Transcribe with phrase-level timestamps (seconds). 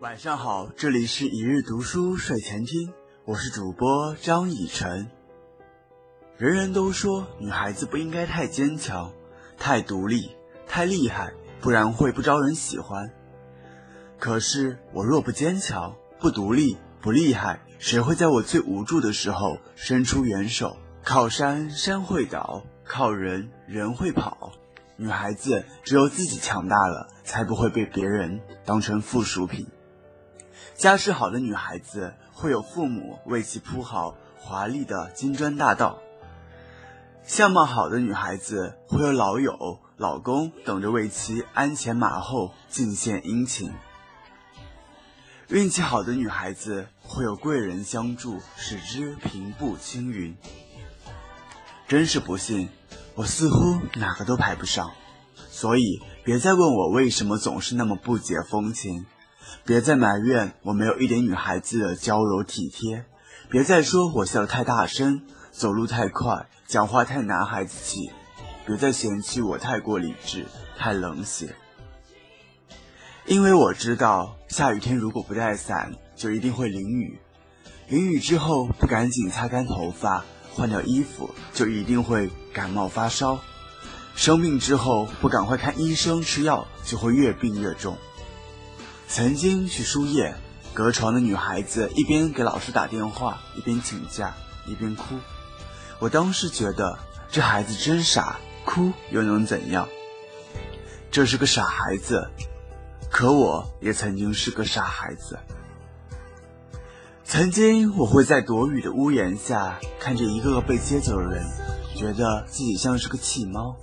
[0.00, 2.90] 晚上好，这里是一日读书睡前听，
[3.26, 5.10] 我是主播张以晨。
[6.38, 9.12] 人人都说女孩子不应该太坚强、
[9.58, 10.30] 太独立、
[10.66, 13.10] 太厉害，不然会不招人喜欢。
[14.18, 20.78] 可是我若不坚强、不独立、不厉害，谁会在我最无助的时候伸出援手？
[21.04, 24.52] 靠山山会倒，靠人人会跑。
[24.96, 29.66] 女孩子只有自己强大了，才不会被别人当成附属品。
[30.80, 35.98] 家世好的女孩子会有父母为其铺好华丽的金砖大道，
[37.22, 43.70] 相貌好的女孩子会有老友、老公等着为其鞍前马后尽献殷勤。
[45.48, 50.34] 运气好的女孩子会有贵人相助，使之平步青云。
[51.88, 52.70] 真是不幸，
[53.14, 54.92] 我似乎哪个都排不上，
[55.50, 59.04] 所以别再问我为什么总是那么不解风情。
[59.64, 63.04] 别再埋怨我没有一点女孩子的娇柔体贴，
[63.48, 68.10] 别再说我笑得太大声，走路太快，讲话太男孩子气，
[68.66, 71.54] 别再嫌弃我太过理智，太冷血。
[73.26, 77.18] 因为我知道，下雨天如果不带伞，就一定会淋雨；
[77.88, 83.38] 淋雨之后不赶紧擦干头发，换掉衣服，就一定会感冒发烧；
[84.16, 87.96] 生病之后不赶快看医生吃药，就会越病越重。
[89.12, 90.32] 曾经去输液，
[90.72, 94.32] 隔床的女孩子一边给老师打电话，一边请假，
[94.68, 95.16] 一边哭。
[95.98, 96.96] 我当时觉得
[97.28, 99.88] 这孩子真傻，哭又能怎样？
[101.10, 102.30] 这是个傻孩子，
[103.10, 105.36] 可我也曾经是个傻孩子。
[107.24, 111.44] 曾经我会在躲雨的屋檐下，看着一个个被接走的人，
[111.96, 113.76] 觉得自己像是个弃猫。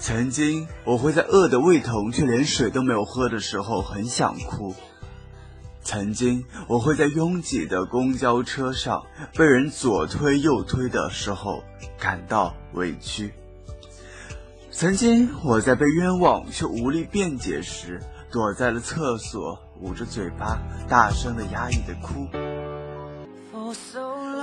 [0.00, 4.72] 曾经，我会在饿得胃疼却连水都没有喝的时候很想哭；
[5.82, 9.04] 曾经，我会在拥挤的公交车上
[9.34, 11.62] 被人左推右推的时候
[11.98, 13.30] 感到委屈；
[14.70, 22.28] 曾经，我在被冤枉却无力辩解时，躲在了厕所，捂着嘴巴，大声的压抑的哭。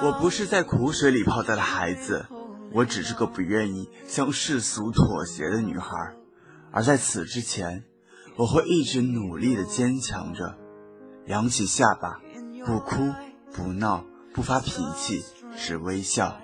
[0.04, 2.26] 我不是在苦水里泡大的孩子。
[2.72, 6.16] 我只是个不愿意向世俗妥协的女孩，
[6.72, 7.84] 而在此之前，
[8.36, 10.58] 我会一直努力的坚强着，
[11.26, 12.20] 扬起下巴，
[12.66, 13.14] 不哭
[13.54, 15.24] 不闹不发脾气，
[15.58, 16.38] 只微笑。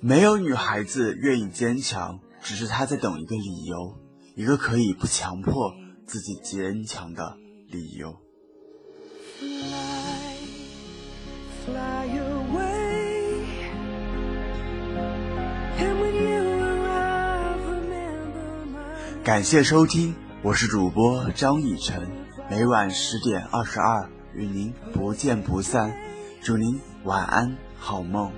[0.00, 3.98] 没有女孩子愿意坚强，只是她在等一个理由，
[4.34, 5.72] 一个可以不强迫
[6.06, 7.36] 自己坚强的
[7.68, 8.21] 理由。
[19.24, 22.08] 感谢收听，我是主播张以晨，
[22.50, 25.96] 每晚十点二十二与您不见不散，
[26.40, 28.32] 祝您晚安，好梦。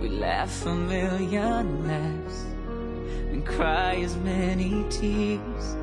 [0.00, 2.44] We laugh a million laughs
[3.32, 5.76] and cry as many tears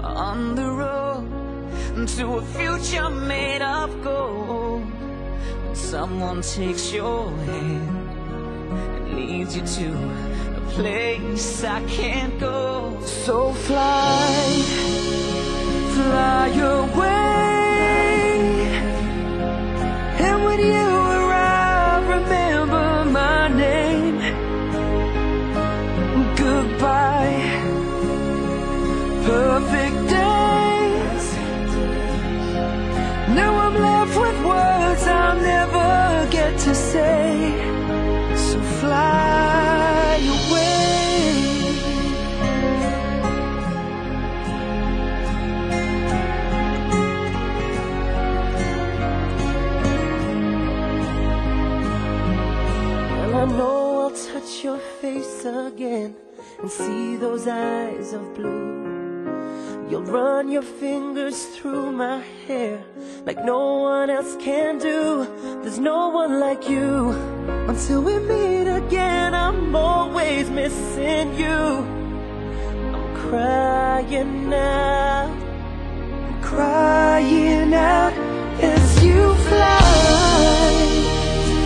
[0.00, 4.82] on the road to a future made of gold.
[5.64, 8.10] When someone takes your hand
[8.96, 9.88] and leads you to
[10.56, 14.62] a place I can't go, so fly,
[15.94, 16.77] fly away,
[29.60, 31.24] perfect days.
[33.38, 37.54] Now I'm left with words I'll never get to say.
[38.36, 40.68] So fly away.
[53.10, 56.14] Well, I know I'll touch your face again
[56.60, 58.97] and see those eyes of blue.
[59.90, 62.84] You'll run your fingers through my hair
[63.24, 65.26] like no one else can do.
[65.62, 67.10] There's no one like you.
[67.66, 71.58] Until we meet again, I'm always missing you.
[72.94, 78.12] I'm crying out, I'm crying out
[78.62, 80.70] as you fly,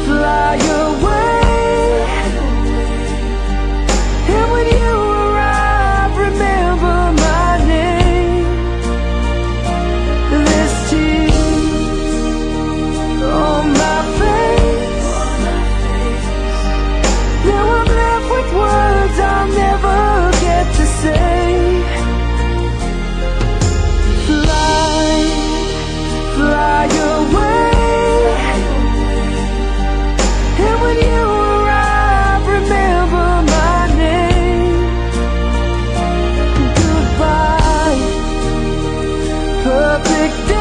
[0.07, 1.32] fly away.
[40.05, 40.52] picked